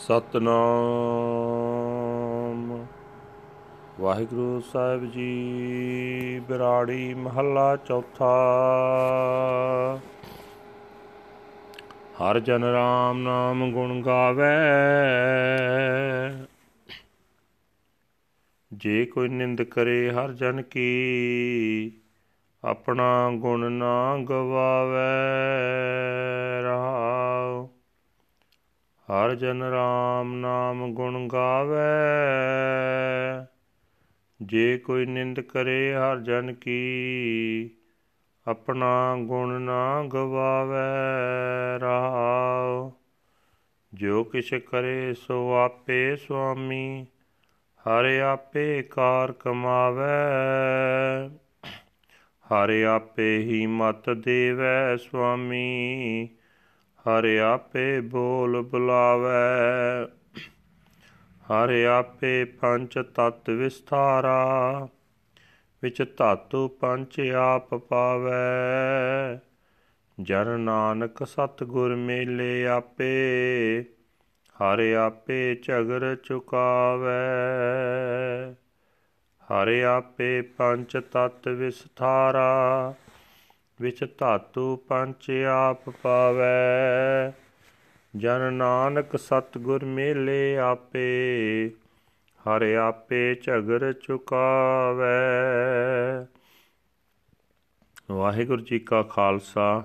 [0.00, 2.86] ਸਤਨਾਮ।
[4.00, 8.40] ਵਾਹਿਗੁਰੂ ਸਾਹਿਬ ਜੀ, ਬਿਰਾੜੀ ਮਹੱਲਾ ਚੌਥਾ।
[12.22, 14.44] ਹਰ ਜਨ ਰਾਮ ਨਾਮ ਗੁਣ ਗਾਵੇ।
[18.72, 21.92] ਜੇ ਕੋਈ ਨਿੰਦ ਕਰੇ ਹਰ ਜਨ ਕੀ,
[22.64, 27.68] ਆਪਣਾ ਗੁਣ ਨਾ ਗਵਾਵੇ। ਰਹਾਉ
[29.10, 31.76] ਹਰ ਜਨ ਰਾਮ ਨਾਮ ਗੁਣ ਗਾਵੇ।
[34.42, 37.70] ਜੇ ਕੋਈ ਨਿੰਦ ਕਰੇ ਹਰ ਜਨ ਕੀ,
[38.46, 42.92] ਆਪਣਾ ਗੁਣ ਨਾ ਗਵਾਵੇ ਰਹਾਉ
[43.94, 47.06] ਜੋ ਕਿਛ ਕਰੇ ਸੋ ਆਪੇ ਸੁਆਮੀ,
[47.86, 50.08] ਹਰ ਆਪੇ ਕਾਰ ਕਮਾਵੇ।
[52.46, 56.28] ਹਰ ਆਪੇ ਹੀ ਮਤ ਦੇਵੈ ਸੁਆਮੀ
[57.00, 60.06] ਹਰ ਆਪੇ ਬੋਲ ਬੁਲਾਵੇ।
[61.44, 64.88] ਹਰ ਆਪੇ ਪੰਚ ਤਤ ਵਿਸਥਾਰਾ,
[65.82, 68.32] ਵਿੱਚ ਧਾਤੂ ਪੰਚ ਆਪ ਪਾਵੇ।
[70.22, 73.10] ਜਨ ਨਾਨਕ ਸਤ ਗੁਰ ਮੇਲੇ ਆਪੇ,
[74.56, 77.08] ਹਰ ਆਪੇ ਝਗਰ ਚੁਕਾਵੇ।
[79.44, 82.94] ਹਰ ਆਪੇ ਪੰਚ ਤਤ ਵਿਸਥਾਰਾ
[83.80, 87.32] ਵਿੱਚ ਧਾਤੂ ਪੰਚ ਆਪ ਪਾਵੇ।
[88.16, 91.70] ਜਨ ਨਾਨਕ ਸਤ ਗੁਰ ਮੇਲੇ ਆਪੇ,
[92.40, 95.06] ਹਰ ਆਪੇ ਝਗਰ ਚੁਕਾਵੇ।
[98.10, 99.84] ਵਾਹਿਗੁਰੂ ਜੀ ਕਾ ਖਾਲਸਾ,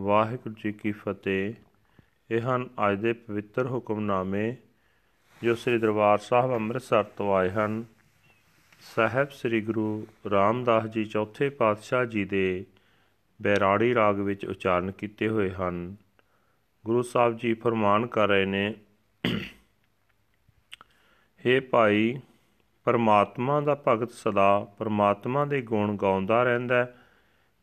[0.00, 1.54] ਵਾਹਿਗੁਰੂ ਜੀ ਕੀ ਫਤਿਹ।
[2.30, 4.56] ਇਹ ਹਨ ਅੱਜ ਦੇ ਪਵਿੱਤਰ ਹੁਕਮਨਾਮੇ
[5.42, 7.84] ਜੋ ਸ੍ਰੀ ਦਰਬਾਰ ਸਾਹਿਬ ਅੰਮ੍ਰਿਤਸਰ ਤੋਂ ਆਏ ਹਨ।
[8.94, 12.64] ਸਾਹਿਬ ਸ੍ਰੀ ਗੁਰੂ ਰਾਮਦਾਸ ਜੀ ਚੌਥੇ ਪਾਤਸ਼ਾਹ ਜੀ ਦੇ
[13.44, 15.96] ਬੈਰਾੜੀ ਰਾਗ ਵਿੱਚ ਉਚਾਰਨ ਕੀਤੇ ਹੋਏ ਹਨ।
[16.84, 18.74] ਗੁਰੂ ਸਾਹਿਬ ਜੀ ਫਰਮਾਨ ਕਰ ਰਹੇ ਨੇ
[21.44, 22.20] हे ਭਾਈ,
[22.84, 26.86] ਪਰਮਾਤਮਾ ਦਾ ਭਗਤ ਸਦਾ ਪਰਮਾਤਮਾ ਦੇ ਗੁਣ ਗਾਉਂਦਾ ਰਹਿੰਦਾ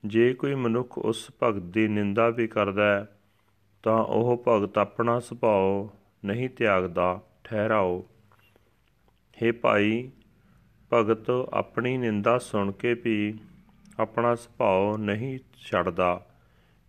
[0.06, 3.06] ਜੇ ਕੋਈ ਮਨੁੱਖ ਉਸ ਭਗਤ ਦੀ ਨਿੰਦਾ ਵੀ ਕਰਦਾ
[3.84, 5.88] ਤਾਂ ਉਹ ਭਗਤ ਆਪਣਾ ਸੁਭਾਅ
[6.26, 8.06] ਨਹੀਂ ਤਿਆਗਦਾ, ਠਹਿਰਾਓ।
[9.38, 10.10] हे ਭਾਈ,
[10.94, 13.40] ਭਗਤ ਆਪਣੀ ਨਿੰਦਾ ਸੁਣ ਕੇ ਵੀ
[14.00, 16.26] ਆਪਣਾ ਸੁਭਾਅ ਨਹੀਂ ਛੱਡਦਾ,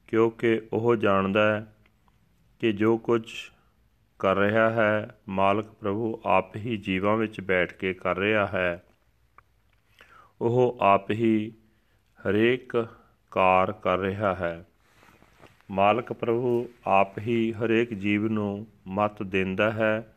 [0.06, 1.74] ਕਿਉਂਕਿ ਉਹ ਜਾਣਦਾ ਹੈ
[2.58, 3.32] ਕਿ ਜੋ ਕੁਝ
[4.18, 8.82] ਕਰ ਰਿਹਾ ਹੈ, ਮਾਲਕ ਪ੍ਰਭੂ ਆਪ ਹੀ ਜੀਵਾਂ ਵਿੱਚ ਬੈਠ ਕੇ ਕਰ ਰਿਹਾ ਹੈ।
[10.40, 11.52] ਉਹ ਆਪ ਹੀ
[12.28, 12.88] ਹਰੇਕ
[13.30, 14.64] ਕਾਰ ਕਰ ਰਿਹਾ ਹੈ।
[15.70, 20.14] ਮਾਲਕ ਪ੍ਰਭੂ ਆਪ ਹੀ ਹਰੇਕ ਜੀਵ ਨੂੰ ਮਤ ਦਿੰਦਾ ਹੈ,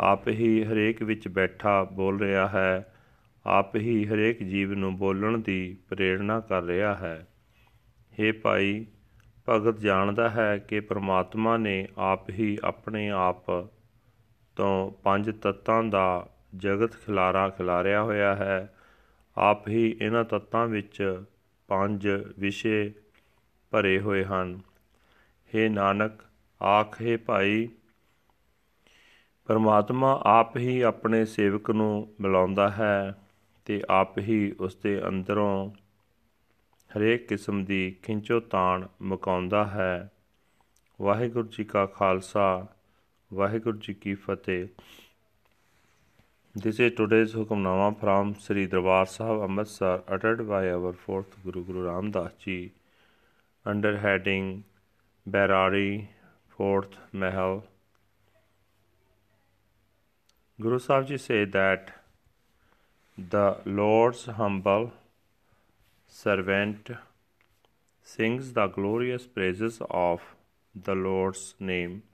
[0.00, 2.94] ਆਪ ਹੀ ਹਰੇਕ ਵਿੱਚ ਬੈਠਾ ਬੋਲ ਰਿਹਾ ਹੈ।
[3.46, 7.28] ਆਪ ਹੀ ਹਰੇਕ ਜੀਵ ਨੂੰ ਬੋਲਣ ਦੀ ਪ੍ਰੇਰਣਾ ਕਰ ਰਿਹਾ ਹੈ।
[8.12, 8.86] हे ਭਾਈ,
[9.48, 13.50] ਭਗਤ ਜਾਣਦਾ ਹੈ ਕਿ ਪ੍ਰਮਾਤਮਾ ਨੇ ਆਪ ਹੀ ਆਪਣੇ ਆਪ
[14.56, 18.74] ਤੋਂ ਪੰਜ ਤੱਤਾਂ ਦਾ ਜਗਤ ਖਿਲਾਰਾ ਖਿਲਾਰਿਆ ਹੋਇਆ ਹੈ।
[19.36, 21.22] ਆਪ ਹੀ ਇਹਨਾਂ ਤੱਤਾਂ ਵਿੱਚ
[21.68, 22.92] ਪੰਜ ਵਿਸ਼ੇ
[23.70, 24.60] ਭਰੇ ਹੋਏ ਹਨ।
[25.54, 26.12] हे ਨਾਨਕ,
[26.62, 27.68] ਆਖੇ ਭਾਈ,
[29.46, 33.14] ਪਰਮਾਤਮਾ ਆਪ ਹੀ ਆਪਣੇ ਸੇਵਕ ਨੂੰ ਮਿਲਾਉਂਦਾ ਹੈ।
[33.68, 35.70] ਤੇ ਆਪ ਹੀ ਉਸ ਦੇ ਅੰਦਰੋਂ
[36.90, 40.10] ਹਰੇਕ ਕਿਸਮ ਦੀ ਖਿੰਚੋ ਤਾਣ ਮੁਕਾਉਂਦਾ ਹੈ
[41.00, 42.46] ਵਾਹਿਗੁਰੂ ਜੀ ਕਾ ਖਾਲਸਾ
[43.30, 44.66] ਵਾਹਿਗੁਰੂ ਜੀ ਕੀ ਫਤਿਹ
[46.54, 51.84] This is today's Hukamnama from Sri Darbar Sahib Amritsar uttered by our fourth Guru Guru
[51.84, 52.56] Ram Das Ji
[53.66, 54.48] under heading
[55.26, 56.08] Bairari
[56.56, 57.62] Fourth Mahal.
[60.58, 61.97] Guru Sahib Ji said that
[63.18, 64.92] the Lord's humble
[66.06, 66.90] servant
[68.00, 70.20] sings the glorious praises of
[70.72, 72.04] the Lord's name,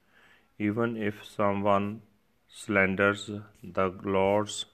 [0.59, 2.01] even if someone
[2.49, 3.31] slanders
[3.63, 4.65] the Lord's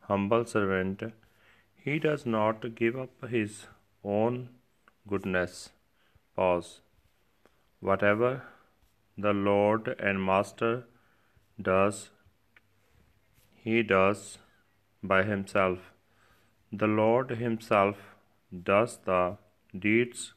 [0.00, 1.02] humble servant,
[1.74, 3.66] he does not give up his
[4.04, 4.50] own
[5.08, 5.70] goodness.
[6.36, 6.82] Pause.
[7.80, 8.42] Whatever
[9.16, 10.84] the Lord and Master
[11.58, 12.10] does,
[13.54, 14.36] he does
[15.02, 15.78] by himself.
[16.72, 17.96] The Lord himself
[18.70, 19.36] does the
[19.76, 20.34] deeds.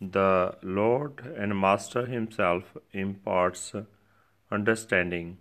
[0.00, 3.72] The Lord and Master himself imparts
[4.50, 5.38] understanding.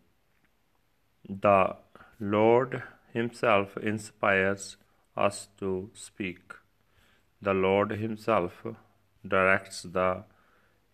[1.27, 1.75] The
[2.19, 2.83] Lord
[3.13, 4.77] Himself inspires
[5.18, 6.53] us to speak.
[7.42, 8.65] The Lord Himself
[9.27, 10.24] directs the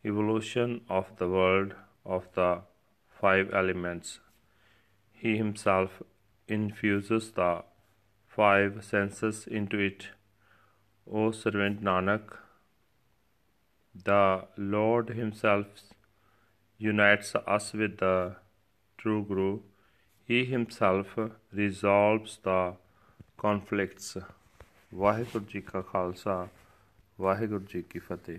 [0.06, 1.76] evolution of the world
[2.06, 2.62] of the
[3.22, 4.20] five elements.
[5.12, 6.02] He Himself
[6.49, 7.65] infuses the
[8.27, 10.09] five senses into it.
[11.07, 12.37] O servant Nanak,
[14.05, 15.67] the Lord Himself
[16.79, 18.37] unites us with the
[18.99, 19.61] true Guru.
[20.25, 21.19] He himself
[21.53, 22.77] resolves the
[23.37, 24.17] conflicts.
[24.95, 26.49] Waheguru ji ਕਾ ਖਾਲਸਾ
[27.21, 28.39] ਵਾਹਿਗੁਰੂ ਜੀ ਕੀ ਫਤਿਹ